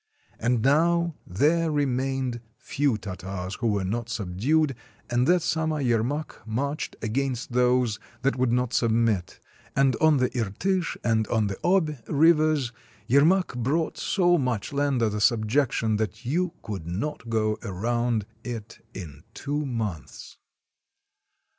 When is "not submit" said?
8.51-9.39